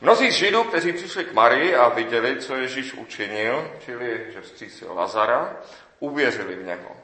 Mnozí 0.00 0.30
z 0.30 0.34
Židů, 0.34 0.64
kteří 0.64 0.92
přišli 0.92 1.24
k 1.24 1.32
Marii 1.32 1.74
a 1.74 1.88
viděli, 1.88 2.36
co 2.36 2.56
Ježíš 2.56 2.94
učinil, 2.94 3.70
čili 3.84 4.26
že 4.32 4.40
vzkřísil 4.40 4.94
Lazara, 4.94 5.56
uvěřili 5.98 6.54
v 6.54 6.64
něho. 6.64 6.96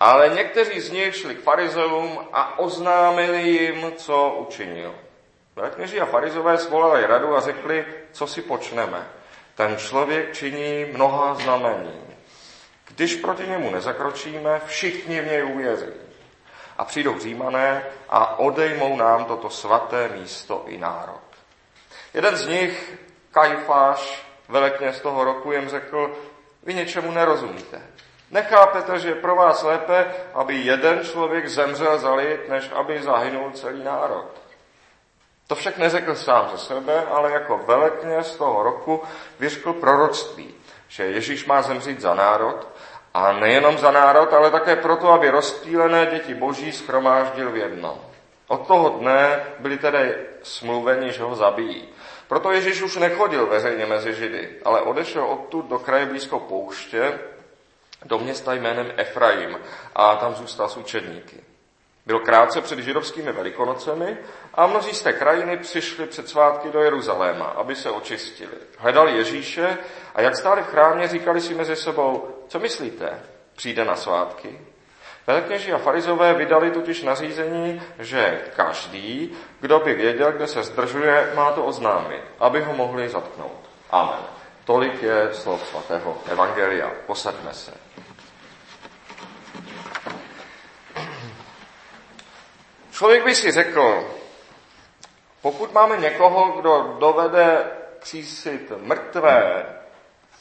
Ale 0.00 0.28
někteří 0.28 0.80
z 0.80 0.90
nich 0.90 1.16
šli 1.16 1.34
k 1.34 1.42
farizeům 1.42 2.18
a 2.32 2.58
oznámili 2.58 3.48
jim, 3.48 3.92
co 3.96 4.36
učinil. 4.38 4.94
Velekněží 5.56 6.00
a 6.00 6.06
farizové 6.06 6.58
svolali 6.58 7.06
radu 7.06 7.36
a 7.36 7.40
řekli, 7.40 7.84
co 8.12 8.26
si 8.26 8.42
počneme. 8.42 9.06
Ten 9.54 9.76
člověk 9.76 10.32
činí 10.32 10.84
mnoha 10.84 11.34
znamení. 11.34 12.00
Když 12.88 13.16
proti 13.16 13.46
němu 13.46 13.70
nezakročíme, 13.70 14.60
všichni 14.66 15.20
v 15.20 15.26
něj 15.26 15.44
uvěří. 15.44 15.92
A 16.78 16.84
přijdou 16.84 17.18
římané 17.18 17.86
a 18.08 18.38
odejmou 18.38 18.96
nám 18.96 19.24
toto 19.24 19.50
svaté 19.50 20.08
místo 20.08 20.64
i 20.66 20.78
národ. 20.78 21.27
Jeden 22.18 22.36
z 22.36 22.46
nich, 22.46 22.98
Kajfáš, 23.32 24.26
velekněz 24.48 25.00
toho 25.00 25.24
roku, 25.24 25.52
jim 25.52 25.68
řekl, 25.68 26.16
vy 26.62 26.74
něčemu 26.74 27.10
nerozumíte. 27.10 27.82
Nechápete, 28.30 28.98
že 28.98 29.08
je 29.08 29.14
pro 29.14 29.36
vás 29.36 29.62
lépe, 29.62 30.06
aby 30.34 30.54
jeden 30.54 31.04
člověk 31.04 31.48
zemřel 31.48 31.98
za 31.98 32.14
lid, 32.14 32.48
než 32.48 32.70
aby 32.74 33.02
zahynul 33.02 33.50
celý 33.50 33.84
národ. 33.84 34.24
To 35.46 35.54
však 35.54 35.78
neřekl 35.78 36.14
sám 36.14 36.48
ze 36.52 36.58
sebe, 36.58 37.04
ale 37.06 37.32
jako 37.32 37.58
velekněz 37.58 38.36
toho 38.36 38.62
roku 38.62 39.02
vyřkl 39.38 39.72
proroctví, 39.72 40.54
že 40.88 41.04
Ježíš 41.04 41.46
má 41.46 41.62
zemřít 41.62 42.00
za 42.00 42.14
národ 42.14 42.68
a 43.14 43.32
nejenom 43.32 43.78
za 43.78 43.90
národ, 43.90 44.32
ale 44.32 44.50
také 44.50 44.76
proto, 44.76 45.12
aby 45.12 45.30
rozptýlené 45.30 46.06
děti 46.06 46.34
boží 46.34 46.72
schromáždil 46.72 47.50
v 47.50 47.56
jednom. 47.56 48.00
Od 48.48 48.66
toho 48.66 48.88
dne 48.88 49.44
byli 49.58 49.78
tedy 49.78 50.14
smluveni, 50.42 51.12
že 51.12 51.22
ho 51.22 51.34
zabijí. 51.34 51.88
Proto 52.28 52.52
Ježíš 52.52 52.82
už 52.82 52.96
nechodil 52.96 53.46
veřejně 53.46 53.86
mezi 53.86 54.14
Židy, 54.14 54.50
ale 54.64 54.80
odešel 54.80 55.24
odtud 55.24 55.66
do 55.66 55.78
kraje 55.78 56.06
blízko 56.06 56.40
pouště, 56.40 57.18
do 58.04 58.18
města 58.18 58.54
jménem 58.54 58.92
Efraim 58.96 59.58
a 59.94 60.16
tam 60.16 60.34
zůstal 60.34 60.68
s 60.68 60.76
učedníky. 60.76 61.36
Byl 62.06 62.18
krátce 62.18 62.60
před 62.60 62.78
židovskými 62.78 63.32
velikonocemi 63.32 64.18
a 64.54 64.66
mnozí 64.66 64.94
z 64.94 65.02
té 65.02 65.12
krajiny 65.12 65.56
přišli 65.56 66.06
před 66.06 66.28
svátky 66.28 66.68
do 66.68 66.80
Jeruzaléma, 66.80 67.44
aby 67.44 67.76
se 67.76 67.90
očistili. 67.90 68.52
Hledali 68.78 69.16
Ježíše 69.16 69.78
a 70.14 70.20
jak 70.20 70.36
stáli 70.36 70.62
v 70.62 70.66
chrámě, 70.66 71.08
říkali 71.08 71.40
si 71.40 71.54
mezi 71.54 71.76
sebou, 71.76 72.28
co 72.48 72.58
myslíte, 72.58 73.22
přijde 73.56 73.84
na 73.84 73.96
svátky? 73.96 74.60
Velekněži 75.28 75.72
a 75.72 75.78
farizové 75.78 76.34
vydali 76.34 76.70
totiž 76.70 77.02
nařízení, 77.02 77.82
že 77.98 78.40
každý, 78.56 79.36
kdo 79.60 79.80
by 79.80 79.94
věděl, 79.94 80.32
kde 80.32 80.46
se 80.46 80.62
zdržuje, 80.62 81.32
má 81.34 81.52
to 81.52 81.64
oznámit, 81.64 82.22
aby 82.40 82.62
ho 82.62 82.74
mohli 82.74 83.08
zatknout. 83.08 83.70
Amen. 83.90 84.20
Tolik 84.64 85.02
je 85.02 85.34
slov 85.34 85.68
svatého 85.68 86.18
Evangelia. 86.30 86.90
Posaďme 87.06 87.54
se. 87.54 87.72
Člověk 92.90 93.24
by 93.24 93.34
si 93.34 93.50
řekl, 93.50 94.04
pokud 95.42 95.72
máme 95.72 95.96
někoho, 95.96 96.60
kdo 96.60 96.96
dovede 96.98 97.66
přísit 97.98 98.72
mrtvé, 98.76 99.66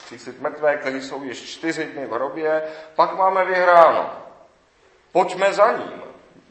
přísit 0.06 0.42
mrtvé, 0.42 0.78
kteří 0.78 1.02
jsou 1.02 1.24
již 1.24 1.44
čtyři 1.44 1.86
dny 1.86 2.06
v 2.06 2.12
hrobě, 2.12 2.64
pak 2.96 3.18
máme 3.18 3.46
vyhráno. 3.46 4.27
Pojďme 5.12 5.54
za 5.54 5.72
ním, 5.72 6.04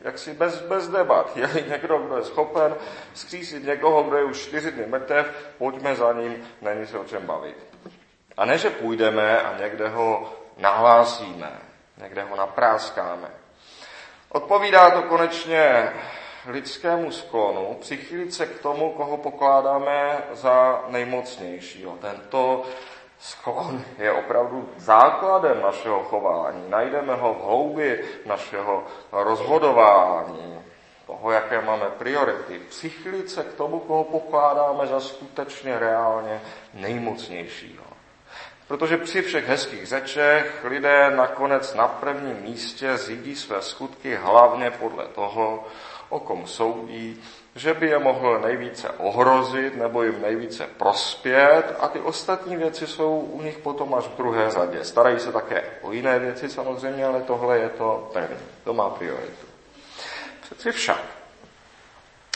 jak 0.02 0.18
si 0.18 0.34
bez, 0.34 0.60
bez 0.60 0.88
debat. 0.88 1.36
Je 1.36 1.64
někdo, 1.68 1.98
kdo 1.98 2.16
je 2.16 2.24
schopen 2.24 2.76
zkřísit 3.14 3.64
někoho, 3.64 4.02
kdo 4.02 4.16
je 4.16 4.24
už 4.24 4.38
čtyři 4.38 4.72
dny 4.72 4.86
mrtev, 4.86 5.26
pojďme 5.58 5.96
za 5.96 6.12
ním, 6.12 6.48
není 6.62 6.86
se 6.86 6.98
o 6.98 7.04
čem 7.04 7.26
bavit. 7.26 7.56
A 8.36 8.44
ne, 8.44 8.58
že 8.58 8.70
půjdeme 8.70 9.42
a 9.42 9.58
někde 9.58 9.88
ho 9.88 10.32
nahlásíme, 10.56 11.52
někde 12.02 12.22
ho 12.22 12.36
napráskáme. 12.36 13.30
Odpovídá 14.28 14.90
to 14.90 15.02
konečně 15.02 15.92
lidskému 16.46 17.10
sklonu 17.10 17.76
přichýlit 17.80 18.34
se 18.34 18.46
k 18.46 18.60
tomu, 18.60 18.92
koho 18.92 19.16
pokládáme 19.16 20.24
za 20.32 20.84
nejmocnějšího. 20.88 21.98
Tento 22.00 22.64
sklon 23.18 23.84
je 23.98 24.12
opravdu 24.12 24.68
základem 24.76 25.62
našeho 25.62 26.04
chování. 26.04 26.64
Najdeme 26.68 27.14
ho 27.14 27.34
v 27.34 27.44
hloubi 27.44 28.04
našeho 28.26 28.84
rozhodování, 29.12 30.62
toho, 31.06 31.30
jaké 31.30 31.60
máme 31.60 31.86
priority. 31.98 32.58
Přichylit 32.58 33.30
se 33.30 33.44
k 33.44 33.54
tomu, 33.54 33.80
koho 33.80 34.04
pokládáme 34.04 34.86
za 34.86 35.00
skutečně 35.00 35.78
reálně 35.78 36.40
nejmocnějšího. 36.74 37.84
Protože 38.68 38.96
při 38.96 39.22
všech 39.22 39.48
hezkých 39.48 39.86
řečech 39.86 40.64
lidé 40.64 41.10
nakonec 41.10 41.74
na 41.74 41.88
prvním 41.88 42.36
místě 42.36 42.96
řídí 42.96 43.36
své 43.36 43.62
skutky 43.62 44.14
hlavně 44.14 44.70
podle 44.70 45.06
toho, 45.06 45.64
o 46.08 46.20
kom 46.20 46.46
soudí, 46.46 47.22
že 47.56 47.74
by 47.74 47.86
je 47.86 47.98
mohl 47.98 48.38
nejvíce 48.38 48.88
ohrozit 48.88 49.76
nebo 49.76 50.02
jim 50.02 50.22
nejvíce 50.22 50.66
prospět 50.66 51.76
a 51.80 51.88
ty 51.88 52.00
ostatní 52.00 52.56
věci 52.56 52.86
jsou 52.86 53.18
u 53.18 53.42
nich 53.42 53.58
potom 53.58 53.94
až 53.94 54.04
v 54.04 54.16
druhé 54.16 54.50
řadě. 54.50 54.84
Starají 54.84 55.18
se 55.18 55.32
také 55.32 55.64
o 55.82 55.92
jiné 55.92 56.18
věci 56.18 56.48
samozřejmě, 56.48 57.06
ale 57.06 57.22
tohle 57.22 57.58
je 57.58 57.68
to 57.68 58.10
první, 58.12 58.46
to 58.64 58.74
má 58.74 58.90
prioritu. 58.90 59.46
Přeci 60.40 60.72
však 60.72 61.02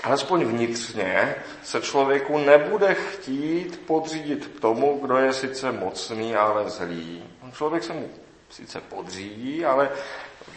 alespoň 0.03 0.45
vnitřně 0.45 1.35
se 1.63 1.81
člověku 1.81 2.39
nebude 2.39 2.95
chtít 2.95 3.87
podřídit 3.87 4.61
tomu, 4.61 4.99
kdo 5.03 5.17
je 5.17 5.33
sice 5.33 5.73
mocný, 5.73 6.37
ale 6.37 6.71
zlý. 6.71 7.25
Člověk 7.57 7.85
se 7.85 7.93
mu 7.93 8.11
sice 8.51 8.81
podřídí, 8.81 9.65
ale 9.65 9.91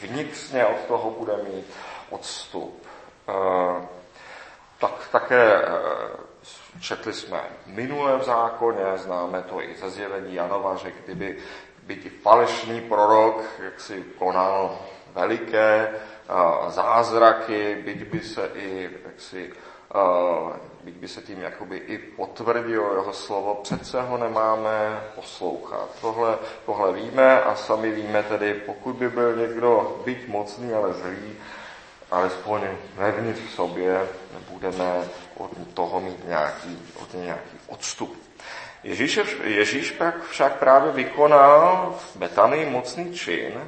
vnitřně 0.02 0.66
od 0.66 0.78
toho 0.88 1.12
bude 1.12 1.34
mít 1.38 1.66
odstup. 2.10 2.88
Tak 4.84 5.08
také 5.12 5.56
e, 5.56 5.64
četli 6.80 7.14
jsme 7.14 7.42
minulé 7.66 8.18
v 8.18 8.24
zákoně, 8.24 8.84
známe 8.96 9.42
to 9.42 9.62
i 9.62 9.76
ze 9.76 9.90
zjevení 9.90 10.36
Janova, 10.36 10.76
že 10.76 10.92
kdyby 11.04 11.38
by 11.84 11.96
ti 11.96 12.10
falešný 12.10 12.82
prorok 12.82 13.44
jak 13.64 13.80
si 13.80 14.04
konal 14.20 14.80
veliké 15.14 15.90
zázraky, 16.68 17.78
byť 17.86 18.08
by 18.12 18.20
se 18.20 18.50
i 18.56 18.90
jaksi, 19.06 19.54
byť 20.84 20.96
by 20.96 21.08
se 21.08 21.22
tím 21.22 21.42
jakoby 21.42 21.78
i 21.78 21.98
potvrdilo 21.98 22.94
jeho 22.94 23.14
slovo, 23.14 23.60
přece 23.64 24.02
ho 24.02 24.18
nemáme 24.18 25.04
poslouchat. 25.16 25.90
Tohle, 26.02 26.38
tohle 26.66 26.94
víme 26.94 27.42
a 27.42 27.56
sami 27.56 27.92
víme 27.92 28.24
tedy, 28.24 28.54
pokud 28.54 28.96
by 28.96 29.10
byl 29.10 29.36
někdo 29.36 30.02
byť 30.06 30.28
mocný, 30.28 30.74
ale 30.74 30.94
zlý, 30.94 31.36
alespoň 32.12 32.62
vevnitř 32.96 33.40
v 33.42 33.52
sobě 33.52 34.08
budeme 34.50 35.04
od 35.38 35.52
toho 35.74 36.00
mít 36.00 36.28
nějaký, 36.28 36.80
od 37.02 37.14
nějaký 37.14 37.58
odstup. 37.68 38.24
Ježíš, 38.84 39.20
Ježíš 39.44 39.96
však 40.30 40.56
právě 40.60 40.92
vykonal 40.92 41.96
v 42.00 42.16
Betanii 42.16 42.70
mocný 42.70 43.14
čin, 43.14 43.68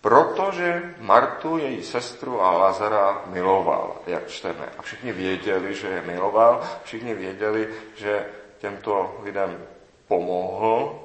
protože 0.00 0.94
Martu, 0.98 1.58
její 1.58 1.82
sestru 1.82 2.42
a 2.42 2.50
Lazara 2.50 3.22
miloval, 3.26 3.96
jak 4.06 4.28
čteme. 4.28 4.68
A 4.78 4.82
všichni 4.82 5.12
věděli, 5.12 5.74
že 5.74 5.88
je 5.88 6.02
miloval, 6.02 6.62
všichni 6.84 7.14
věděli, 7.14 7.68
že 7.96 8.26
těmto 8.58 9.20
lidem 9.22 9.66
pomohl, 10.08 11.00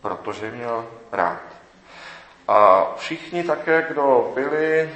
protože 0.00 0.50
měl 0.50 0.86
rád. 1.12 1.42
A 2.50 2.92
všichni 2.96 3.44
také, 3.44 3.86
kdo 3.88 4.32
byli 4.34 4.80
eh, 4.80 4.90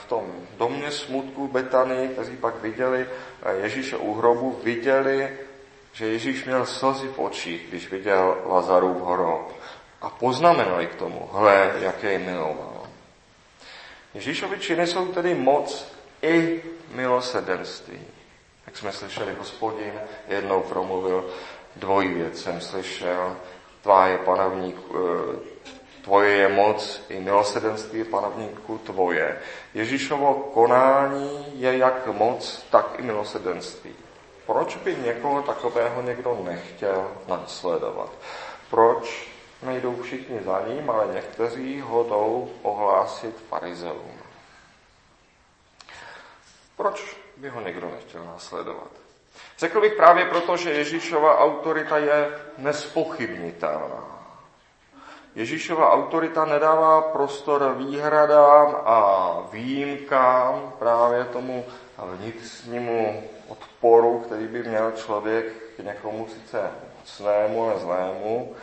v 0.00 0.08
tom 0.08 0.26
domě 0.56 0.90
smutku 0.90 1.48
Betany, 1.48 2.08
kteří 2.08 2.36
pak 2.36 2.62
viděli 2.62 3.06
eh, 3.42 3.54
Ježíše 3.62 3.96
u 3.96 4.14
hrobu, 4.14 4.60
viděli, 4.62 5.36
že 5.92 6.06
Ježíš 6.06 6.44
měl 6.44 6.66
slzy 6.66 7.08
v 7.08 7.18
očích, 7.18 7.66
když 7.68 7.90
viděl 7.90 8.36
Lazarův 8.46 8.96
hrob 9.06 9.52
a 10.00 10.10
poznamenali 10.10 10.86
k 10.86 10.94
tomu, 10.94 11.30
hle, 11.32 11.72
jak 11.78 12.02
jej 12.02 12.18
miloval. 12.18 12.82
Ježíšovi 14.14 14.58
činy 14.58 14.86
jsou 14.86 15.06
tedy 15.06 15.34
moc 15.34 15.92
i 16.22 16.62
milosedenství. 16.94 18.00
Jak 18.66 18.76
jsme 18.76 18.92
slyšeli, 18.92 19.34
hospodin 19.38 19.92
jednou 20.28 20.62
promluvil, 20.62 21.24
dvojí 21.76 22.14
věc 22.14 22.42
jsem 22.42 22.60
slyšel, 22.60 23.36
tvá 23.82 24.06
je 24.06 24.18
panovník, 24.18 24.76
eh, 24.90 25.57
tvoje 26.08 26.36
je 26.36 26.48
moc 26.48 27.02
i 27.08 27.20
milosedenství 27.20 28.04
panovníku 28.04 28.78
tvoje. 28.78 29.38
Ježíšovo 29.74 30.34
konání 30.34 31.60
je 31.60 31.78
jak 31.78 32.06
moc, 32.06 32.66
tak 32.70 32.98
i 32.98 33.02
milosedenství. 33.02 33.94
Proč 34.46 34.76
by 34.76 34.96
někoho 34.96 35.42
takového 35.42 36.02
někdo 36.02 36.40
nechtěl 36.44 37.10
následovat? 37.28 38.10
Proč 38.70 39.28
nejdou 39.62 40.02
všichni 40.02 40.40
za 40.44 40.62
ním, 40.68 40.90
ale 40.90 41.14
někteří 41.14 41.80
ho 41.80 42.04
jdou 42.04 42.50
ohlásit 42.62 43.36
farizeům. 43.48 44.18
Proč 46.76 47.16
by 47.36 47.48
ho 47.48 47.60
někdo 47.60 47.90
nechtěl 47.90 48.24
následovat? 48.24 48.90
Řekl 49.58 49.80
bych 49.80 49.92
právě 49.92 50.24
proto, 50.24 50.56
že 50.56 50.70
Ježíšova 50.70 51.38
autorita 51.38 51.98
je 51.98 52.40
nespochybnitelná. 52.58 54.17
Ježíšova 55.38 55.94
autorita 55.94 56.44
nedává 56.44 57.14
prostor 57.14 57.74
výhradám 57.78 58.76
a 58.84 58.98
výjimkám, 59.52 60.72
právě 60.78 61.24
tomu 61.24 61.64
vnitřnímu 62.04 63.22
odporu, 63.48 64.18
který 64.18 64.46
by 64.46 64.62
měl 64.62 64.92
člověk 64.92 65.46
k 65.76 65.78
někomu 65.78 66.28
sice 66.28 66.70
svému, 67.04 67.64
ale 67.64 67.78
zlému. 67.78 68.54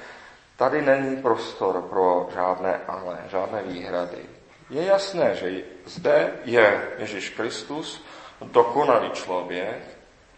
Tady 0.57 0.81
není 0.81 1.16
prostor 1.22 1.81
pro 1.81 2.27
žádné 2.33 2.81
ale, 2.88 3.19
žádné 3.28 3.63
výhrady. 3.63 4.25
Je 4.69 4.86
jasné, 4.86 5.36
že 5.36 5.63
zde 5.86 6.31
je 6.45 6.88
Ježíš 6.98 7.30
Kristus, 7.30 8.06
dokonalý 8.42 9.12
člověk, 9.12 9.80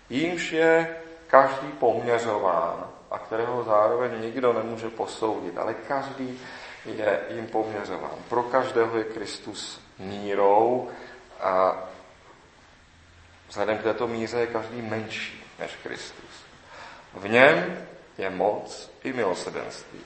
jímž 0.09 0.51
je 0.51 0.97
každý 1.27 1.67
poměřován 1.67 2.96
a 3.11 3.19
kterého 3.19 3.63
zároveň 3.63 4.21
nikdo 4.21 4.53
nemůže 4.53 4.89
posoudit, 4.89 5.57
ale 5.57 5.73
každý 5.73 6.39
je 6.85 7.19
jim 7.29 7.47
poměřován. 7.47 8.15
Pro 8.29 8.43
každého 8.43 8.97
je 8.97 9.03
Kristus 9.03 9.81
mírou 9.99 10.89
a 11.39 11.83
vzhledem 13.49 13.77
k 13.77 13.83
této 13.83 14.07
míře 14.07 14.39
je 14.39 14.47
každý 14.47 14.81
menší 14.81 15.43
než 15.59 15.71
Kristus. 15.83 16.43
V 17.13 17.29
něm 17.29 17.87
je 18.17 18.29
moc 18.29 18.91
i 19.03 19.13
milosedenství. 19.13 19.99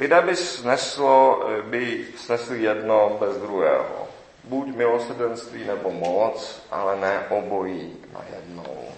Lidé 0.00 0.20
by, 0.20 0.36
sneslo, 0.36 1.44
by 1.62 2.06
snesli 2.16 2.62
jedno 2.62 3.16
bez 3.20 3.36
druhého. 3.36 4.08
Buď 4.44 4.66
milosedenství 4.66 5.64
nebo 5.64 5.90
moc, 5.90 6.66
ale 6.70 6.96
ne 7.00 7.26
obojí 7.28 7.96
na 8.12 8.20
jednou. 8.36 8.88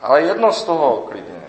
Ale 0.00 0.22
jedno 0.22 0.52
z 0.52 0.64
toho 0.64 0.96
klidně. 0.96 1.42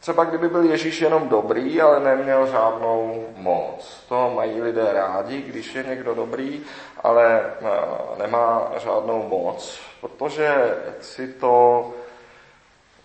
Třeba 0.00 0.24
kdyby 0.24 0.48
byl 0.48 0.62
Ježíš 0.62 1.00
jenom 1.00 1.28
dobrý, 1.28 1.80
ale 1.80 2.00
neměl 2.00 2.46
žádnou 2.46 3.26
moc. 3.36 4.04
To 4.08 4.32
mají 4.34 4.62
lidé 4.62 4.92
rádi, 4.92 5.42
když 5.42 5.74
je 5.74 5.82
někdo 5.82 6.14
dobrý, 6.14 6.62
ale 7.02 7.40
eh, 7.40 8.18
nemá 8.18 8.72
žádnou 8.78 9.22
moc. 9.22 9.80
Protože 10.00 10.74
si 11.00 11.28
to 11.28 11.86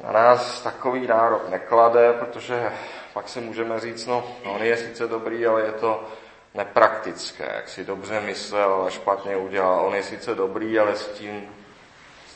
na 0.03 0.11
nás 0.11 0.61
takový 0.61 1.07
nárok 1.07 1.49
neklade, 1.49 2.13
protože 2.13 2.71
pak 3.13 3.29
si 3.29 3.41
můžeme 3.41 3.79
říct, 3.79 4.05
no, 4.05 4.23
on 4.55 4.63
je 4.63 4.77
sice 4.77 5.07
dobrý, 5.07 5.45
ale 5.45 5.61
je 5.61 5.71
to 5.71 6.03
nepraktické, 6.53 7.51
jak 7.55 7.69
si 7.69 7.85
dobře 7.85 8.21
myslel, 8.21 8.73
ale 8.73 8.91
špatně 8.91 9.37
udělal. 9.37 9.85
On 9.85 9.95
je 9.95 10.03
sice 10.03 10.35
dobrý, 10.35 10.79
ale 10.79 10.95
s 10.95 11.07
tím 11.07 11.49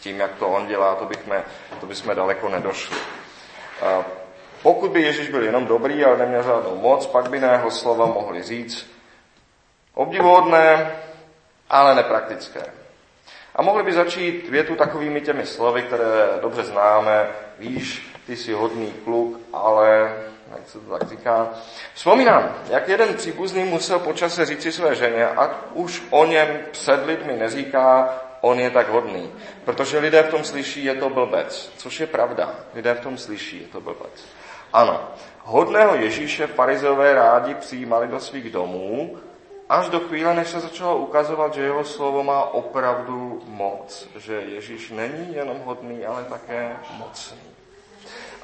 tím, 0.05 0.19
jak 0.19 0.35
to 0.35 0.47
on 0.47 0.67
dělá, 0.67 0.95
to, 0.95 1.05
bychom, 1.05 1.33
to 1.79 1.85
bychom 1.85 2.15
daleko 2.15 2.49
nedošli. 2.49 2.97
A 3.81 4.05
pokud 4.61 4.91
by 4.91 5.01
Ježíš 5.01 5.29
byl 5.29 5.43
jenom 5.43 5.65
dobrý, 5.65 6.05
ale 6.05 6.17
neměl 6.17 6.43
žádnou 6.43 6.75
moc, 6.75 7.07
pak 7.07 7.29
by 7.29 7.39
na 7.39 7.51
jeho 7.51 7.71
slova 7.71 8.05
mohli 8.05 8.43
říct 8.43 8.85
obdivuhodné, 9.93 10.95
ale 11.69 11.95
nepraktické. 11.95 12.61
A 13.55 13.61
mohli 13.61 13.83
by 13.83 13.93
začít 13.93 14.49
větu 14.49 14.75
takovými 14.75 15.21
těmi 15.21 15.45
slovy, 15.45 15.81
které 15.81 16.27
dobře 16.41 16.63
známe. 16.63 17.27
Víš, 17.59 18.15
ty 18.27 18.37
jsi 18.37 18.53
hodný 18.53 18.93
kluk, 19.03 19.39
ale, 19.53 20.13
jak 20.51 20.69
se 20.69 20.79
to 20.79 20.97
tak 20.97 21.09
říká, 21.09 21.49
vzpomínám, 21.93 22.55
jak 22.69 22.87
jeden 22.87 23.13
příbuzný 23.13 23.63
musel 23.63 23.99
počase 23.99 24.45
říci 24.45 24.71
své 24.71 24.95
ženě, 24.95 25.27
a 25.27 25.55
už 25.73 26.03
o 26.09 26.25
něm 26.25 26.47
před 26.71 27.05
lidmi 27.05 27.33
neříká, 27.33 28.13
on 28.45 28.59
je 28.59 28.69
tak 28.69 28.89
hodný. 28.89 29.31
Protože 29.65 29.99
lidé 29.99 30.23
v 30.23 30.29
tom 30.29 30.43
slyší, 30.43 30.85
je 30.85 30.95
to 30.95 31.09
blbec. 31.09 31.71
Což 31.77 31.99
je 31.99 32.07
pravda. 32.07 32.55
Lidé 32.73 32.93
v 32.93 32.99
tom 32.99 33.17
slyší, 33.17 33.61
je 33.61 33.67
to 33.67 33.81
blbec. 33.81 34.25
Ano, 34.73 35.01
hodného 35.43 35.95
Ježíše 35.95 36.47
farizové 36.47 37.13
rádi 37.13 37.55
přijímali 37.55 38.07
do 38.07 38.19
svých 38.19 38.49
domů, 38.49 39.17
až 39.69 39.89
do 39.89 39.99
chvíle, 39.99 40.33
než 40.33 40.47
se 40.47 40.59
začalo 40.59 40.97
ukazovat, 40.97 41.53
že 41.53 41.61
jeho 41.61 41.83
slovo 41.83 42.23
má 42.23 42.43
opravdu 42.43 43.41
moc. 43.45 44.07
Že 44.15 44.33
Ježíš 44.33 44.91
není 44.91 45.35
jenom 45.35 45.59
hodný, 45.65 46.05
ale 46.05 46.23
také 46.23 46.75
mocný. 46.97 47.41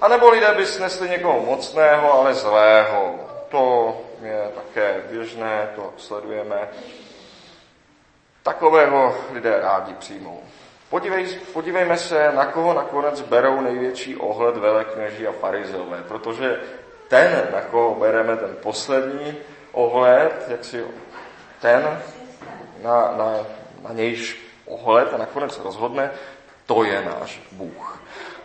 A 0.02 0.08
nebo 0.08 0.30
lidé 0.30 0.54
by 0.58 0.66
snesli 0.66 1.10
někoho 1.10 1.46
mocného, 1.46 2.14
ale 2.14 2.34
zlého. 2.34 3.16
To 3.50 3.98
je 4.22 4.52
také 4.56 5.02
běžné, 5.12 5.70
to 5.76 5.94
sledujeme 5.98 6.70
Takového 8.44 9.16
lidé 9.32 9.60
rádi 9.62 9.94
přijmou. 9.94 10.44
Podívej, 10.90 11.40
podívejme 11.54 11.98
se, 11.98 12.32
na 12.32 12.46
koho 12.46 12.74
nakonec 12.74 13.22
berou 13.22 13.62
největší 13.62 14.16
ohled 14.16 14.58
velekněží 14.58 15.28
a 15.28 15.32
farizové, 15.32 16.04
protože 16.08 16.60
ten, 17.08 17.48
na 17.54 17.62
koho 17.62 17.96
bereme 17.96 18.38
ten 18.38 18.56
poslední 18.62 19.38
ohled, 19.72 20.46
jak 20.48 20.66
si 20.66 20.86
ten, 21.62 22.02
na, 22.84 23.14
na, 23.18 23.38
na 23.82 23.94
nějž 23.94 24.38
ohled 24.66 25.14
a 25.14 25.18
nakonec 25.18 25.60
rozhodne, 25.60 26.12
to 26.66 26.84
je 26.84 27.06
náš 27.06 27.42
Bůh. 27.52 28.02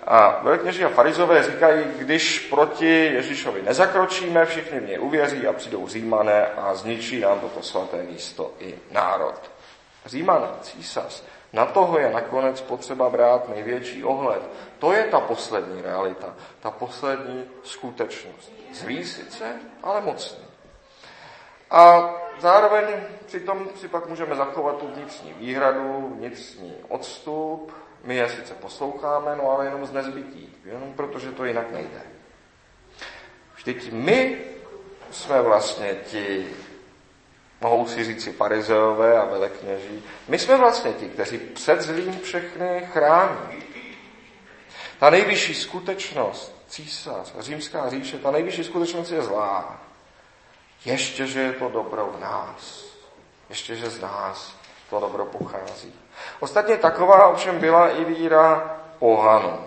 A 0.06 0.40
velekněží 0.42 0.84
a 0.84 0.88
farizové 0.88 1.42
říkají, 1.42 1.84
když 1.98 2.38
proti 2.38 3.04
Ježíšovi 3.04 3.62
nezakročíme, 3.62 4.46
všichni 4.46 4.80
něj 4.80 4.98
uvěří 5.00 5.46
a 5.46 5.52
přijdou 5.52 5.88
římané 5.88 6.46
a 6.46 6.74
zničí 6.74 7.20
nám 7.20 7.40
toto 7.40 7.62
svaté 7.62 8.02
místo 8.02 8.52
i 8.60 8.74
národ. 8.90 9.55
Říman, 10.06 10.58
císař, 10.60 11.22
na 11.52 11.66
toho 11.66 11.98
je 11.98 12.10
nakonec 12.10 12.60
potřeba 12.60 13.10
brát 13.10 13.48
největší 13.48 14.04
ohled. 14.04 14.42
To 14.78 14.92
je 14.92 15.04
ta 15.04 15.20
poslední 15.20 15.82
realita, 15.82 16.34
ta 16.60 16.70
poslední 16.70 17.44
skutečnost. 17.62 18.52
Zlý 18.72 19.04
sice, 19.04 19.52
ale 19.82 20.00
mocný. 20.00 20.44
A 21.70 22.14
zároveň 22.38 22.84
přitom 23.26 23.68
si 23.76 23.88
pak 23.88 24.06
můžeme 24.06 24.36
zachovat 24.36 24.76
tu 24.76 24.86
vnitřní 24.86 25.32
výhradu, 25.32 26.12
vnitřní 26.16 26.74
odstup. 26.88 27.72
My 28.04 28.16
je 28.16 28.28
sice 28.28 28.54
posloucháme, 28.54 29.36
no 29.36 29.50
ale 29.50 29.64
jenom 29.64 29.86
z 29.86 29.92
nezbytí, 29.92 30.56
jenom 30.64 30.92
protože 30.92 31.32
to 31.32 31.44
jinak 31.44 31.70
nejde. 31.72 32.02
Vždyť 33.56 33.92
my 33.92 34.44
jsme 35.10 35.42
vlastně 35.42 35.94
ti 36.04 36.46
mohou 37.60 37.86
si 37.86 38.04
říct 38.04 38.24
si 38.24 38.32
farizeové 38.32 39.18
a 39.18 39.24
velekněží. 39.24 40.04
My 40.28 40.38
jsme 40.38 40.56
vlastně 40.56 40.92
ti, 40.92 41.08
kteří 41.08 41.38
před 41.38 41.80
zlým 41.80 42.20
všechny 42.20 42.88
chrání. 42.92 43.62
Ta 44.98 45.10
nejvyšší 45.10 45.54
skutečnost, 45.54 46.54
císař, 46.68 47.32
římská 47.38 47.88
říše, 47.90 48.18
ta 48.18 48.30
nejvyšší 48.30 48.64
skutečnost 48.64 49.10
je 49.10 49.22
zlá. 49.22 49.80
Ještě, 50.84 51.26
že 51.26 51.40
je 51.40 51.52
to 51.52 51.68
dobro 51.68 52.12
v 52.16 52.20
nás. 52.20 52.84
Ještě, 53.48 53.76
že 53.76 53.90
z 53.90 54.00
nás 54.00 54.54
to 54.90 55.00
dobro 55.00 55.24
pochází. 55.24 55.94
Ostatně 56.40 56.76
taková 56.76 57.26
ovšem 57.28 57.58
byla 57.58 57.90
i 57.90 58.04
víra 58.04 58.76
pohanů. 58.98 59.65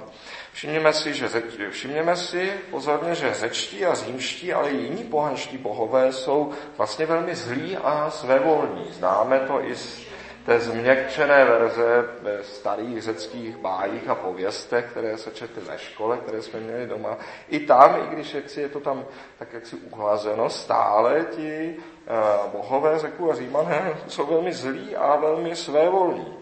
Všimněme 0.54 0.94
si, 0.94 1.14
že 1.14 1.28
všimněme 1.70 2.16
si 2.16 2.52
pozorně, 2.72 3.16
že 3.16 3.34
řečtí 3.34 3.86
a 3.86 3.96
římští, 3.96 4.54
ale 4.54 4.70
i 4.70 4.78
jiní 4.78 5.04
pohanští 5.04 5.58
bohové 5.58 6.14
jsou 6.14 6.52
vlastně 6.78 7.06
velmi 7.06 7.36
zlí 7.36 7.78
a 7.78 8.10
svévolní. 8.10 8.88
Známe 8.92 9.40
to 9.40 9.64
i 9.66 9.76
z 9.76 10.10
té 10.46 10.60
změkčené 10.60 11.46
verze 11.46 12.06
ve 12.22 12.44
starých 12.44 13.02
řeckých 13.02 13.58
bájích 13.58 14.10
a 14.10 14.16
pověstech, 14.16 14.86
které 14.92 15.18
se 15.18 15.32
četly 15.32 15.62
ve 15.62 15.78
škole, 15.78 16.18
které 16.18 16.42
jsme 16.42 16.60
měli 16.60 16.88
doma. 16.88 17.18
I 17.50 17.60
tam, 17.60 17.96
i 18.04 18.16
když 18.16 18.34
jaksi 18.34 18.62
je 18.62 18.70
to 18.70 18.80
tam 18.80 19.06
tak 19.40 19.54
jaksi 19.54 19.76
uhlazeno, 19.76 20.50
stále 20.50 21.26
ti 21.36 21.76
uh, 21.78 22.52
bohové 22.52 23.00
řeku 23.00 23.32
a 23.32 23.36
římané 23.36 23.94
jsou 24.08 24.26
velmi 24.26 24.54
zlí 24.54 24.96
a 24.96 25.16
velmi 25.16 25.56
svévolní. 25.56 26.38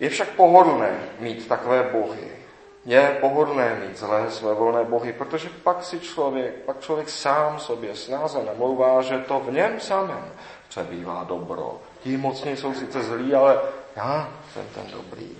Je 0.00 0.08
však 0.08 0.28
pohodlné 0.28 0.98
mít 1.18 1.48
takové 1.48 1.82
bohy, 1.82 2.41
je 2.84 3.18
pohodlné 3.20 3.74
mít 3.74 3.98
zlé 3.98 4.30
své 4.30 4.54
volné 4.54 4.84
bohy, 4.84 5.12
protože 5.12 5.48
pak 5.48 5.84
si 5.84 6.00
člověk, 6.00 6.54
pak 6.54 6.80
člověk 6.80 7.08
sám 7.10 7.58
sobě 7.58 7.96
snáze 7.96 8.44
namlouvá, 8.44 9.02
že 9.02 9.18
to 9.18 9.40
v 9.40 9.52
něm 9.52 9.80
samém 9.80 10.32
přebývá 10.68 11.24
dobro. 11.24 11.80
Ti 12.02 12.16
mocní 12.16 12.56
jsou 12.56 12.74
sice 12.74 13.02
zlí, 13.02 13.34
ale 13.34 13.60
já 13.96 14.28
jsem 14.52 14.64
ten 14.74 14.90
dobrý. 14.90 15.36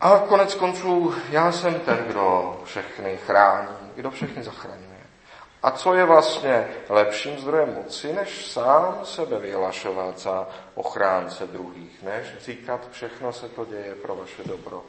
A 0.00 0.18
konec 0.18 0.54
konců, 0.54 1.14
já 1.30 1.52
jsem 1.52 1.74
ten, 1.74 2.04
kdo 2.06 2.60
všechny 2.64 3.16
chrání, 3.16 3.68
kdo 3.94 4.10
všechny 4.10 4.42
zachraňuje. 4.42 4.94
A 5.62 5.70
co 5.70 5.94
je 5.94 6.04
vlastně 6.04 6.68
lepším 6.88 7.38
zdrojem 7.38 7.74
moci, 7.74 8.12
než 8.12 8.46
sám 8.46 8.98
sebe 9.04 9.38
vyhlašovat 9.38 10.18
za 10.18 10.48
ochránce 10.74 11.46
druhých, 11.46 12.02
než 12.02 12.26
říkat, 12.40 12.80
všechno 12.90 13.32
se 13.32 13.48
to 13.48 13.64
děje 13.64 13.94
pro 13.94 14.16
vaše 14.16 14.42
dobro. 14.44 14.82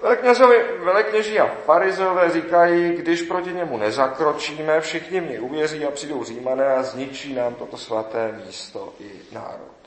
Veleknězovi, 0.00 0.64
velekněží 0.78 1.40
a 1.40 1.46
farizové 1.46 2.30
říkají, 2.30 2.92
když 2.92 3.22
proti 3.22 3.52
němu 3.52 3.78
nezakročíme, 3.78 4.80
všichni 4.80 5.20
mě 5.20 5.40
uvěří 5.40 5.84
a 5.84 5.90
přijdou 5.90 6.24
římané 6.24 6.66
a 6.74 6.82
zničí 6.82 7.34
nám 7.34 7.54
toto 7.54 7.76
svaté 7.76 8.32
místo 8.46 8.92
i 9.00 9.10
národ. 9.32 9.78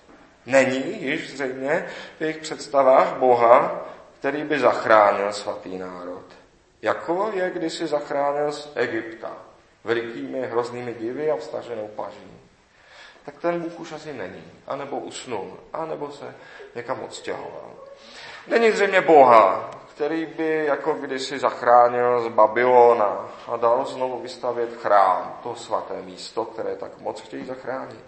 Není 0.45 1.03
již 1.03 1.31
zřejmě 1.31 1.85
v 2.17 2.21
jejich 2.21 2.37
představách 2.37 3.17
Boha, 3.17 3.85
který 4.19 4.43
by 4.43 4.59
zachránil 4.59 5.33
svatý 5.33 5.77
národ. 5.77 6.25
Jako 6.81 7.31
je 7.33 7.51
kdysi 7.51 7.87
zachránil 7.87 8.51
z 8.51 8.71
Egypta 8.75 9.31
velikými 9.83 10.41
hroznými 10.41 10.93
divy 10.93 11.31
a 11.31 11.37
vstaženou 11.37 11.87
paží. 11.87 12.31
Tak 13.25 13.35
ten 13.41 13.59
Bůh 13.59 13.79
už 13.79 13.91
asi 13.91 14.13
není. 14.13 14.51
A 14.67 14.75
nebo 14.75 14.99
usnul. 14.99 15.57
A 15.73 15.85
nebo 15.85 16.11
se 16.11 16.35
někam 16.75 17.03
odstěhoval. 17.03 17.71
Není 18.47 18.71
zřejmě 18.71 19.01
Boha, 19.01 19.71
který 20.01 20.25
by 20.25 20.65
jako 20.65 20.93
kdysi 20.93 21.39
zachránil 21.39 22.21
z 22.21 22.27
Babylona 22.27 23.29
a 23.47 23.57
dal 23.57 23.85
znovu 23.85 24.19
vystavět 24.19 24.69
chrám, 24.81 25.39
to 25.43 25.55
svaté 25.55 26.01
místo, 26.01 26.45
které 26.45 26.75
tak 26.75 26.91
moc 26.99 27.21
chtějí 27.21 27.45
zachránit. 27.45 27.99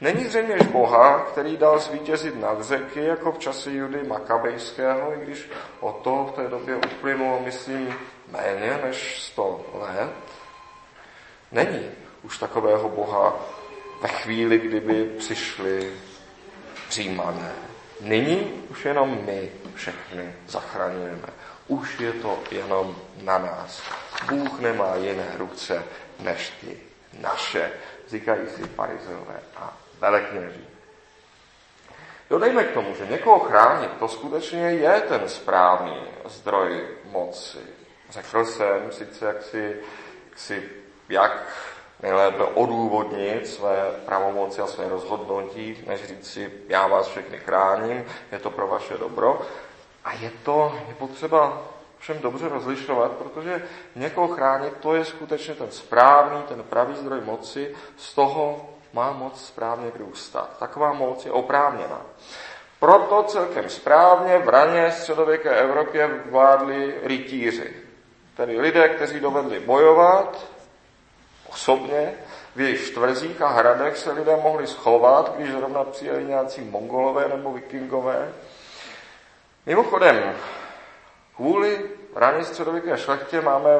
Není 0.00 0.24
zřejmě 0.24 0.56
Boha, 0.72 1.18
který 1.18 1.56
dal 1.56 1.78
zvítězit 1.78 2.40
nad 2.40 2.62
řeky, 2.62 3.04
jako 3.04 3.32
v 3.32 3.38
čase 3.38 3.70
Judy 3.70 4.02
Makabejského, 4.02 5.12
i 5.12 5.20
když 5.20 5.50
o 5.80 5.92
to 5.92 6.30
v 6.32 6.36
té 6.36 6.48
době 6.48 6.76
uplynulo, 6.76 7.40
myslím, 7.44 7.94
méně 8.32 8.80
než 8.84 9.22
sto 9.22 9.60
let. 9.74 10.10
Není 11.52 11.90
už 12.22 12.38
takového 12.38 12.88
Boha 12.88 13.34
ve 14.02 14.08
chvíli, 14.08 14.58
kdyby 14.58 15.04
přišli 15.04 15.92
římané. 16.90 17.75
Nyní 18.00 18.64
už 18.70 18.84
jenom 18.84 19.18
my 19.26 19.50
všechny 19.74 20.34
zachraňujeme. 20.48 21.28
Už 21.68 22.00
je 22.00 22.12
to 22.12 22.38
jenom 22.50 22.96
na 23.22 23.38
nás. 23.38 23.82
Bůh 24.28 24.60
nemá 24.60 24.96
jiné 24.96 25.26
ruce 25.36 25.84
než 26.20 26.50
ty 26.60 26.80
naše, 27.20 27.70
říkají 28.08 28.48
si 28.56 28.62
farizové 28.62 29.40
a 29.56 29.76
velekněží. 30.00 30.66
Dodejme 32.30 32.64
k 32.64 32.74
tomu, 32.74 32.94
že 32.94 33.06
někoho 33.06 33.38
chránit, 33.38 33.90
to 33.98 34.08
skutečně 34.08 34.60
je 34.60 35.00
ten 35.00 35.28
správný 35.28 35.96
zdroj 36.24 36.88
moci. 37.04 37.58
Řekl 38.10 38.44
jsem 38.44 38.92
sice, 38.92 39.26
jak 39.26 39.42
si, 39.42 39.76
jak 40.30 40.38
si 40.38 40.70
jak 41.08 41.46
nejlépe 42.02 42.44
odůvodnit 42.44 43.46
své 43.46 43.90
pravomoci 44.06 44.60
a 44.60 44.66
své 44.66 44.88
rozhodnutí, 44.88 45.84
než 45.86 46.04
říct 46.04 46.32
si, 46.32 46.52
já 46.68 46.86
vás 46.86 47.08
všechny 47.08 47.38
chráním, 47.38 48.04
je 48.32 48.38
to 48.38 48.50
pro 48.50 48.66
vaše 48.66 48.98
dobro. 48.98 49.40
A 50.04 50.12
je 50.12 50.30
to, 50.44 50.74
je 50.88 50.94
potřeba 50.94 51.62
všem 51.98 52.18
dobře 52.18 52.48
rozlišovat, 52.48 53.12
protože 53.12 53.68
někoho 53.96 54.28
chránit, 54.28 54.72
to 54.80 54.94
je 54.94 55.04
skutečně 55.04 55.54
ten 55.54 55.70
správný, 55.70 56.42
ten 56.42 56.62
pravý 56.62 56.96
zdroj 56.96 57.20
moci, 57.20 57.74
z 57.96 58.14
toho 58.14 58.70
má 58.92 59.12
moc 59.12 59.46
správně 59.46 59.90
vyrůstat. 59.90 60.58
Taková 60.58 60.92
moc 60.92 61.26
je 61.26 61.32
oprávněná. 61.32 62.00
Proto 62.80 63.22
celkem 63.22 63.68
správně 63.68 64.38
v 64.38 64.48
raně 64.48 64.92
středověké 64.92 65.50
Evropě 65.50 66.10
vládli 66.30 66.94
rytíři. 67.02 67.76
Tedy 68.36 68.60
lidé, 68.60 68.88
kteří 68.88 69.20
dovedli 69.20 69.60
bojovat, 69.60 70.46
osobně. 71.48 72.12
V 72.56 72.60
jejich 72.60 72.86
štvrzích 72.86 73.42
a 73.42 73.48
hradech 73.48 73.96
se 73.96 74.12
lidé 74.12 74.36
mohli 74.36 74.66
schovat, 74.66 75.34
když 75.36 75.50
zrovna 75.52 75.84
přijeli 75.84 76.24
nějací 76.24 76.60
mongolové 76.60 77.28
nebo 77.28 77.52
vikingové. 77.52 78.32
Mimochodem, 79.66 80.34
kvůli 81.36 81.90
raně 82.14 82.44
středověké 82.44 82.98
šlechtě 82.98 83.40
máme 83.40 83.70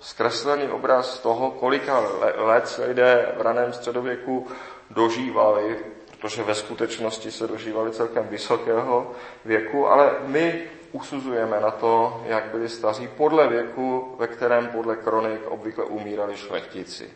zkreslený 0.00 0.68
obraz 0.68 1.18
toho, 1.18 1.50
kolika 1.50 2.04
let 2.36 2.68
se 2.68 2.84
lidé 2.84 3.34
v 3.36 3.40
raném 3.40 3.72
středověku 3.72 4.46
dožívali, 4.90 5.78
protože 6.20 6.42
ve 6.42 6.54
skutečnosti 6.54 7.30
se 7.30 7.46
dožívali 7.46 7.92
celkem 7.92 8.28
vysokého 8.28 9.12
věku, 9.44 9.88
ale 9.88 10.10
my 10.26 10.70
usuzujeme 10.92 11.60
na 11.60 11.70
to, 11.70 12.22
jak 12.26 12.44
byli 12.44 12.68
staří 12.68 13.08
podle 13.08 13.48
věku, 13.48 14.16
ve 14.18 14.26
kterém 14.26 14.66
podle 14.66 14.96
kronik 14.96 15.46
obvykle 15.46 15.84
umírali 15.84 16.36
šlechtici. 16.36 17.10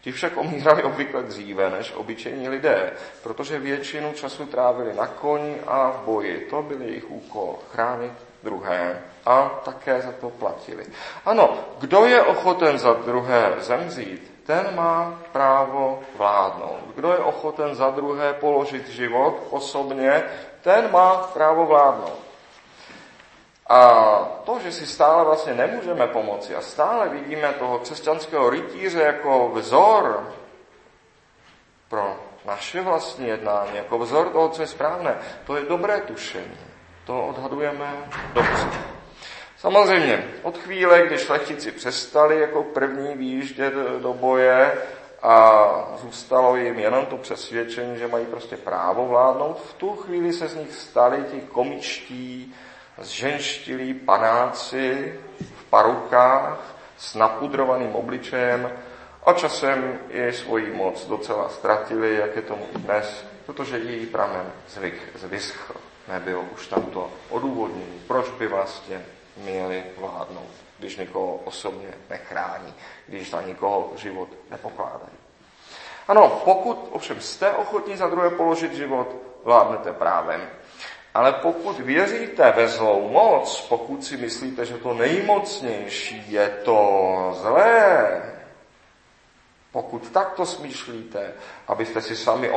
Ti 0.00 0.12
však 0.12 0.36
umírali 0.36 0.82
obvykle 0.82 1.22
dříve 1.22 1.70
než 1.70 1.92
obyčejní 1.92 2.48
lidé, 2.48 2.92
protože 3.22 3.58
většinu 3.58 4.12
času 4.12 4.46
trávili 4.46 4.94
na 4.94 5.06
koni 5.06 5.56
a 5.66 5.90
v 5.90 6.04
boji. 6.04 6.46
To 6.50 6.62
byl 6.62 6.82
jejich 6.82 7.10
úkol, 7.10 7.58
chránit 7.72 8.12
druhé 8.42 9.02
a 9.26 9.60
také 9.64 10.00
za 10.00 10.12
to 10.12 10.30
platili. 10.30 10.86
Ano, 11.24 11.58
kdo 11.78 12.04
je 12.04 12.22
ochoten 12.22 12.78
za 12.78 12.92
druhé 12.92 13.54
zemřít, 13.58 14.32
ten 14.46 14.76
má 14.76 15.18
právo 15.32 16.00
vládnout. 16.16 16.94
Kdo 16.94 17.12
je 17.12 17.18
ochoten 17.18 17.74
za 17.74 17.90
druhé 17.90 18.32
položit 18.32 18.88
život 18.88 19.42
osobně, 19.50 20.22
ten 20.62 20.92
má 20.92 21.16
právo 21.16 21.66
vládnout. 21.66 22.25
A 23.68 23.80
to, 24.44 24.58
že 24.58 24.72
si 24.72 24.86
stále 24.86 25.24
vlastně 25.24 25.54
nemůžeme 25.54 26.06
pomoci 26.06 26.54
a 26.54 26.60
stále 26.60 27.08
vidíme 27.08 27.52
toho 27.52 27.78
křesťanského 27.78 28.50
rytíře 28.50 29.02
jako 29.02 29.50
vzor 29.54 30.32
pro 31.88 32.16
naše 32.46 32.80
vlastní 32.82 33.28
jednání, 33.28 33.76
jako 33.76 33.98
vzor 33.98 34.28
toho, 34.28 34.48
co 34.48 34.62
je 34.62 34.66
správné, 34.68 35.18
to 35.46 35.56
je 35.56 35.64
dobré 35.64 36.00
tušení. 36.00 36.58
To 37.04 37.26
odhadujeme 37.26 38.10
dobře. 38.32 38.68
Samozřejmě, 39.58 40.28
od 40.42 40.58
chvíle, 40.58 41.06
kdy 41.06 41.18
šlechtici 41.18 41.72
přestali 41.72 42.40
jako 42.40 42.62
první 42.62 43.14
výjíždět 43.14 43.74
do 43.74 44.12
boje 44.12 44.72
a 45.22 45.68
zůstalo 45.96 46.56
jim 46.56 46.78
jenom 46.78 47.06
to 47.06 47.16
přesvědčení, 47.16 47.98
že 47.98 48.08
mají 48.08 48.26
prostě 48.26 48.56
právo 48.56 49.06
vládnout, 49.06 49.60
v 49.60 49.74
tu 49.74 49.96
chvíli 49.96 50.32
se 50.32 50.48
z 50.48 50.56
nich 50.56 50.74
stali 50.74 51.24
ti 51.30 51.40
komičtí, 51.40 52.54
zženštilí 52.98 53.94
panáci 53.94 55.14
v 55.40 55.64
parukách 55.70 56.58
s 56.98 57.14
napudrovaným 57.14 57.92
obličejem 57.92 58.72
a 59.26 59.32
časem 59.32 59.98
i 60.08 60.32
svoji 60.32 60.72
moc 60.72 61.06
docela 61.06 61.48
ztratili, 61.48 62.16
jak 62.16 62.36
je 62.36 62.42
tomu 62.42 62.66
dnes, 62.74 63.24
protože 63.46 63.78
její 63.78 64.06
pramen 64.06 64.52
zvyk 64.68 64.94
zvyschl. 65.14 65.74
Nebylo 66.08 66.42
už 66.42 66.66
tam 66.66 66.82
to 66.82 67.10
odůvodnění, 67.30 68.02
proč 68.06 68.30
by 68.30 68.46
vlastně 68.46 69.04
měli 69.36 69.84
vládnout, 69.96 70.50
když 70.78 70.96
někoho 70.96 71.34
osobně 71.34 71.88
nechrání, 72.10 72.74
když 73.06 73.30
za 73.30 73.42
nikoho 73.42 73.92
život 73.96 74.28
nepokládají. 74.50 75.16
Ano, 76.08 76.40
pokud 76.44 76.88
ovšem 76.92 77.20
jste 77.20 77.50
ochotní 77.50 77.96
za 77.96 78.08
druhé 78.08 78.30
položit 78.30 78.74
život, 78.74 79.08
vládnete 79.44 79.92
právem. 79.92 80.40
Ale 81.16 81.32
pokud 81.32 81.80
věříte 81.80 82.52
ve 82.52 82.68
zlou 82.68 83.08
moc, 83.08 83.60
pokud 83.68 84.04
si 84.04 84.16
myslíte, 84.16 84.66
že 84.66 84.74
to 84.74 84.94
nejmocnější 84.94 86.32
je 86.32 86.48
to 86.64 87.30
zlé, 87.40 88.22
pokud 89.72 90.10
takto 90.10 90.46
smýšlíte, 90.46 91.32
abyste 91.68 92.02
si 92.02 92.16
sami 92.16 92.50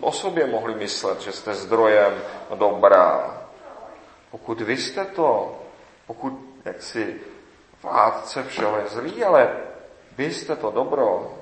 o, 0.00 0.12
sobě 0.12 0.46
mohli 0.46 0.74
myslet, 0.74 1.20
že 1.20 1.32
jste 1.32 1.54
zdrojem 1.54 2.14
dobrá, 2.54 3.42
pokud 4.30 4.60
vy 4.60 4.76
jste 4.76 5.04
to, 5.04 5.58
pokud 6.06 6.32
jaksi 6.64 7.20
vládce 7.82 8.42
všeho 8.42 8.78
je 8.78 8.88
zlý, 8.88 9.24
ale 9.24 9.56
vy 10.16 10.34
jste 10.34 10.56
to 10.56 10.70
dobro, 10.70 11.38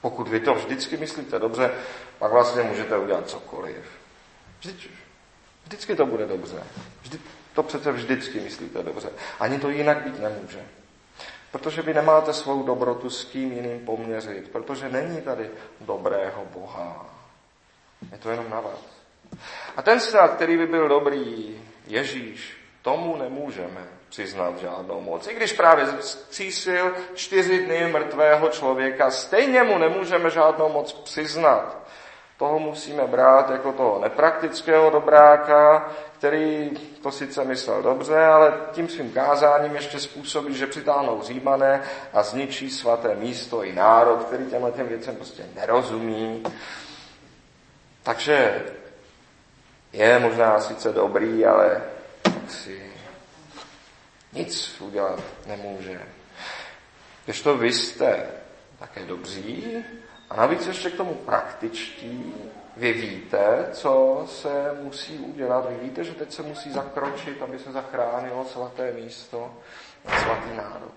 pokud 0.00 0.28
vy 0.28 0.40
to 0.40 0.54
vždycky 0.54 0.96
myslíte 0.96 1.38
dobře, 1.38 1.74
pak 2.18 2.32
vlastně 2.32 2.62
můžete 2.62 2.98
udělat 2.98 3.28
cokoliv. 3.28 3.84
Vždyť 4.58 5.05
Vždycky 5.66 5.96
to 5.96 6.06
bude 6.06 6.26
dobře. 6.26 6.62
Vždy, 7.02 7.18
to 7.54 7.62
přece 7.62 7.92
vždycky 7.92 8.40
myslíte 8.40 8.82
dobře. 8.82 9.10
Ani 9.40 9.58
to 9.58 9.68
jinak 9.70 10.02
být 10.02 10.20
nemůže. 10.20 10.66
Protože 11.52 11.82
vy 11.82 11.94
nemáte 11.94 12.32
svou 12.32 12.62
dobrotu 12.62 13.10
s 13.10 13.24
kým 13.24 13.52
jiným 13.52 13.86
poměřit, 13.86 14.50
protože 14.50 14.88
není 14.88 15.20
tady 15.20 15.50
dobrého 15.80 16.44
Boha. 16.54 17.06
Je 18.12 18.18
to 18.18 18.30
jenom 18.30 18.50
na 18.50 18.60
vás. 18.60 18.78
A 19.76 19.82
ten 19.82 20.00
stát, 20.00 20.34
který 20.34 20.56
by 20.56 20.66
byl 20.66 20.88
dobrý, 20.88 21.60
Ježíš, 21.86 22.56
tomu 22.82 23.16
nemůžeme 23.16 23.88
přiznat 24.08 24.58
žádnou 24.58 25.00
moc. 25.00 25.26
I 25.26 25.34
když 25.34 25.52
právě 25.52 25.86
zcísil 26.00 26.94
čtyři 27.14 27.66
dny 27.66 27.86
mrtvého 27.86 28.48
člověka, 28.48 29.10
stejně 29.10 29.62
mu 29.62 29.78
nemůžeme 29.78 30.30
žádnou 30.30 30.68
moc 30.68 30.92
přiznat. 30.92 31.86
Toho 32.38 32.58
musíme 32.58 33.06
brát 33.06 33.50
jako 33.50 33.72
toho 33.72 34.00
nepraktického 34.00 34.90
dobráka, 34.90 35.88
který 36.18 36.70
to 37.02 37.10
sice 37.10 37.44
myslel 37.44 37.82
dobře, 37.82 38.24
ale 38.24 38.54
tím 38.72 38.88
svým 38.88 39.12
kázáním 39.12 39.74
ještě 39.74 40.00
způsobí, 40.00 40.54
že 40.54 40.66
přitáhnou 40.66 41.22
římané 41.22 41.82
a 42.12 42.22
zničí 42.22 42.70
svaté 42.70 43.14
místo 43.14 43.64
i 43.64 43.72
národ, 43.72 44.24
který 44.24 44.46
těmhle 44.46 44.72
těm 44.72 44.88
věcem 44.88 45.16
prostě 45.16 45.42
nerozumí. 45.54 46.42
Takže 48.02 48.64
je 49.92 50.18
možná 50.18 50.60
sice 50.60 50.92
dobrý, 50.92 51.46
ale 51.46 51.82
si 52.48 52.92
nic 54.32 54.80
udělat 54.80 55.20
nemůže. 55.46 56.00
Když 57.24 57.42
to 57.42 57.56
vy 57.56 57.72
jste 57.72 58.26
také 58.78 59.04
dobří, 59.04 59.84
A 60.30 60.36
navíc 60.36 60.66
ještě 60.66 60.90
k 60.90 60.96
tomu 60.96 61.14
praktičtí, 61.14 62.34
vy 62.76 62.92
víte, 62.92 63.68
co 63.72 64.24
se 64.28 64.76
musí 64.80 65.18
udělat. 65.18 65.68
Vy 65.68 65.76
víte, 65.76 66.04
že 66.04 66.14
teď 66.14 66.32
se 66.32 66.42
musí 66.42 66.72
zakročit, 66.72 67.42
aby 67.42 67.58
se 67.58 67.72
zachránilo 67.72 68.44
svaté 68.44 68.92
místo 68.92 69.54
a 70.06 70.20
svatý 70.20 70.56
národ. 70.56 70.92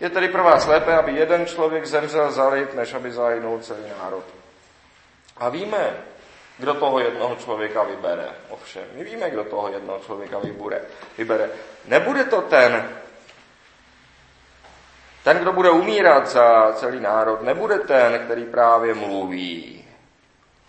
Je 0.00 0.10
tedy 0.10 0.28
pro 0.28 0.44
vás 0.44 0.66
lépe, 0.66 0.96
aby 0.96 1.12
jeden 1.12 1.46
člověk 1.46 1.86
zemřel 1.86 2.32
za 2.32 2.48
lid, 2.48 2.74
než 2.74 2.94
aby 2.94 3.12
zahynul 3.12 3.58
celý 3.60 3.82
národ. 3.98 4.24
A 5.36 5.48
víme, 5.48 5.96
kdo 6.58 6.74
toho 6.74 6.98
jednoho 6.98 7.36
člověka 7.36 7.82
vybere. 7.82 8.28
Ovšem, 8.48 8.82
my 8.94 9.04
víme, 9.04 9.30
kdo 9.30 9.44
toho 9.44 9.68
jednoho 9.68 9.98
člověka 9.98 10.38
vybere. 10.38 10.80
vybere. 11.18 11.50
Nebude 11.86 12.24
to 12.24 12.40
ten, 12.42 12.88
ten, 15.28 15.38
kdo 15.38 15.52
bude 15.52 15.70
umírat 15.70 16.26
za 16.26 16.72
celý 16.72 17.00
národ, 17.00 17.42
nebude 17.42 17.78
ten, 17.78 18.18
který 18.18 18.44
právě 18.44 18.94
mluví. 18.94 19.84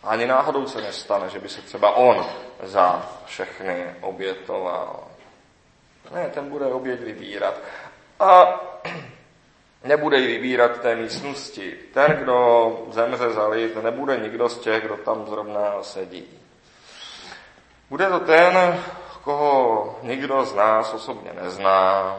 Ani 0.03 0.27
náhodou 0.27 0.67
se 0.67 0.81
nestane, 0.81 1.29
že 1.29 1.39
by 1.39 1.49
se 1.49 1.61
třeba 1.61 1.95
on 1.95 2.25
za 2.63 3.09
všechny 3.25 3.95
obětoval. 4.01 5.03
Ne, 6.11 6.29
ten 6.33 6.49
bude 6.49 6.65
oběť 6.65 6.99
vybírat. 6.99 7.53
A 8.19 8.61
nebude 9.83 10.17
ji 10.17 10.27
vybírat 10.27 10.79
té 10.79 10.95
místnosti. 10.95 11.71
Ten, 11.93 12.11
kdo 12.11 12.71
zemře 12.91 13.29
za 13.29 13.47
lid, 13.47 13.83
nebude 13.83 14.17
nikdo 14.17 14.49
z 14.49 14.59
těch, 14.59 14.85
kdo 14.85 14.97
tam 14.97 15.25
zrovna 15.27 15.83
sedí. 15.83 16.39
Bude 17.89 18.09
to 18.09 18.19
ten, 18.19 18.83
koho 19.23 19.99
nikdo 20.03 20.45
z 20.45 20.55
nás 20.55 20.93
osobně 20.93 21.31
nezná 21.41 22.15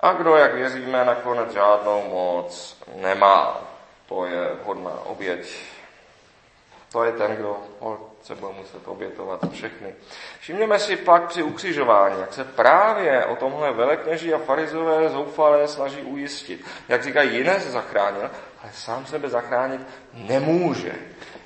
a 0.00 0.12
kdo, 0.12 0.36
jak 0.36 0.54
věříme, 0.54 1.04
nakonec 1.04 1.52
žádnou 1.52 2.02
moc 2.08 2.76
nemá. 2.94 3.60
To 4.08 4.26
je 4.26 4.50
hodná 4.64 4.92
oběť. 5.04 5.62
To 6.92 7.04
je 7.04 7.12
ten, 7.12 7.36
kdo 7.36 7.56
se 8.22 8.34
bude 8.34 8.52
muset 8.52 8.88
obětovat 8.88 9.40
všechny. 9.52 9.94
Všimněme 10.40 10.78
si 10.78 10.96
pak 10.96 11.28
při 11.28 11.42
ukřižování, 11.42 12.20
jak 12.20 12.32
se 12.32 12.44
právě 12.44 13.24
o 13.24 13.36
tomhle 13.36 13.72
velekněží 13.72 14.34
a 14.34 14.38
farizové 14.38 15.08
zoufalé 15.08 15.68
snaží 15.68 16.02
ujistit. 16.02 16.64
Jak 16.88 17.02
říkají, 17.02 17.36
jiné 17.36 17.60
se 17.60 17.70
zachránil, 17.70 18.30
ale 18.62 18.72
sám 18.72 19.06
sebe 19.06 19.28
zachránit 19.28 19.80
nemůže. 20.12 20.94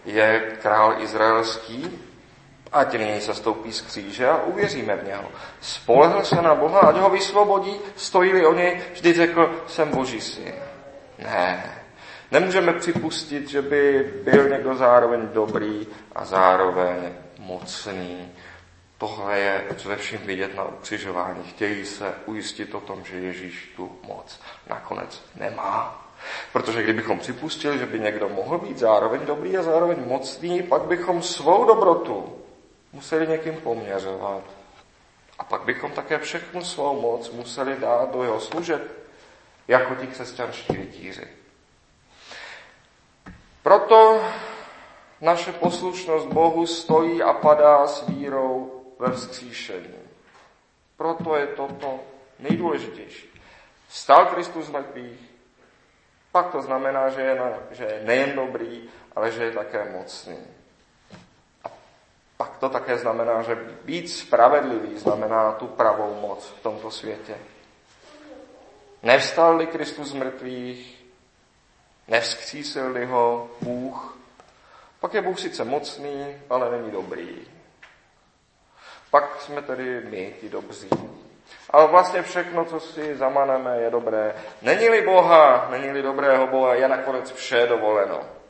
Je 0.05 0.57
král 0.63 0.95
izraelský, 0.99 2.12
ať 2.73 2.99
nyní 2.99 3.21
se 3.21 3.35
stoupí 3.35 3.73
z 3.73 3.81
kříže 3.81 4.29
a 4.29 4.43
uvěříme 4.43 4.97
v 4.97 5.07
něho. 5.07 5.25
Spolehl 5.61 6.25
se 6.25 6.43
na 6.43 6.55
Boha, 6.55 6.81
ať 6.81 6.97
ho 6.97 7.11
vysvobodí, 7.11 7.81
stojí 7.97 8.47
o 8.47 8.55
něj, 8.55 8.81
vždy 8.93 9.13
řekl, 9.13 9.63
jsem 9.67 9.89
Boží 9.89 10.21
syn. 10.21 10.55
Ne, 11.19 11.73
Nemůžeme 12.33 12.73
připustit, 12.73 13.49
že 13.49 13.63
by 13.63 14.13
byl 14.25 14.49
někdo 14.49 14.75
zároveň 14.75 15.29
dobrý 15.33 15.87
a 16.13 16.25
zároveň 16.25 16.97
mocný. 17.39 18.33
Tohle 18.99 19.39
je 19.39 19.65
především 19.75 20.19
vidět 20.19 20.55
na 20.55 20.65
ukřižování. 20.65 21.43
Chtějí 21.45 21.85
se 21.85 22.15
ujistit 22.27 22.75
o 22.75 22.81
tom, 22.81 23.05
že 23.05 23.17
Ježíš 23.17 23.73
tu 23.77 23.93
moc 24.07 24.41
nakonec 24.71 25.23
nemá. 25.41 26.07
Protože 26.53 26.83
kdybychom 26.83 27.19
připustili, 27.19 27.79
že 27.79 27.87
by 27.87 28.01
někdo 28.01 28.29
mohl 28.29 28.59
být 28.59 28.79
zároveň 28.79 29.21
dobrý 29.27 29.57
a 29.57 29.63
zároveň 29.63 29.99
mocný, 30.07 30.63
pak 30.63 30.83
bychom 30.83 31.23
svou 31.23 31.65
dobrotu 31.65 32.42
museli 32.93 33.27
někým 33.27 33.57
poměřovat. 33.57 34.43
A 35.39 35.45
pak 35.45 35.63
bychom 35.63 35.93
také 35.93 36.19
všechnu 36.19 36.65
svou 36.65 37.01
moc 37.01 37.31
museli 37.31 37.77
dát 37.77 38.13
do 38.13 38.23
jeho 38.23 38.41
služeb, 38.41 38.83
jako 39.69 39.95
ti 39.95 40.07
křesťanští 40.07 40.77
rytíři. 40.77 41.29
Proto 43.63 44.25
naše 45.21 45.53
poslušnost 45.53 46.27
Bohu 46.27 46.67
stojí 46.67 47.23
a 47.23 47.33
padá 47.33 47.87
s 47.87 48.09
vírou 48.09 48.85
ve 48.99 49.13
vzkříšení. 49.13 49.99
Proto 50.97 51.37
je 51.37 51.47
toto 51.47 52.01
nejdůležitější. 52.39 53.41
Vstal 53.89 54.27
Kristus 54.27 54.67
z 54.67 54.71
mrtvých, 54.71 55.21
pak 56.33 56.51
to 56.51 56.63
znamená, 56.63 57.09
že 57.09 57.21
je, 57.21 57.35
na, 57.35 57.53
že 57.71 57.85
je 57.85 58.03
nejen 58.05 58.37
dobrý, 58.37 58.89
ale 59.17 59.31
že 59.31 59.45
je 59.45 59.53
také 59.53 59.85
mocný. 59.93 60.39
To 62.63 62.69
také 62.69 62.99
znamená, 62.99 63.43
že 63.43 63.59
být 63.85 64.09
spravedlivý 64.09 64.99
znamená 64.99 65.53
tu 65.53 65.67
pravou 65.67 66.15
moc 66.15 66.47
v 66.47 66.63
tomto 66.63 66.91
světě. 66.91 67.35
Nevstal-li 69.03 69.67
Kristus 69.67 70.09
z 70.09 70.13
mrtvých, 70.13 71.05
nevzkřísil 72.09 73.07
ho 73.07 73.51
Bůh, 73.61 74.19
pak 75.01 75.15
je 75.15 75.23
Bůh 75.23 75.41
sice 75.41 75.65
mocný, 75.65 76.37
ale 76.51 76.71
není 76.79 76.91
dobrý. 76.91 77.49
Pak 79.11 79.41
jsme 79.41 79.63
tedy 79.63 80.01
my, 80.11 80.35
ty 80.41 80.49
dobří. 80.49 80.91
Ale 81.71 81.89
vlastně 81.89 82.23
všechno, 82.23 82.65
co 82.65 82.81
si 82.81 83.17
zamaneme, 83.17 83.81
je 83.81 83.91
dobré. 83.91 84.35
Není-li 84.63 85.03
Boha, 85.03 85.67
není-li 85.71 86.03
dobrého 86.03 86.47
Boha, 86.47 86.75
je 86.75 86.89
nakonec 86.89 87.33
vše 87.33 87.67
dovoleno. 87.67 88.42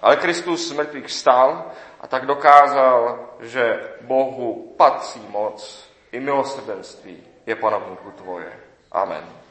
Ale 0.00 0.16
Kristus 0.16 0.72
mrtvých 0.72 1.06
vstal 1.06 1.64
a 2.00 2.06
tak 2.06 2.26
dokázal, 2.26 3.18
že 3.40 3.80
Bohu 4.00 4.74
patří 4.76 5.22
moc 5.28 5.88
i 6.12 6.20
milosrdenství 6.20 7.22
je 7.46 7.56
panovníku 7.56 8.10
tvoje. 8.10 8.52
Amen. 8.92 9.45